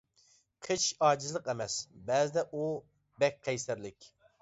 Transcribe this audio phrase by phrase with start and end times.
[0.67, 1.77] قىچىش ئاجىزلىق ئەمەس!
[2.09, 2.67] بەزىدە ئو
[3.25, 4.15] بەك قەيسەرلىك!